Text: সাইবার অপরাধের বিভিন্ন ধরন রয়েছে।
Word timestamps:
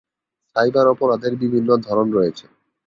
সাইবার 0.55 0.85
অপরাধের 0.87 1.33
বিভিন্ন 1.35 1.69
ধরন 1.77 2.07
রয়েছে। 2.11 2.45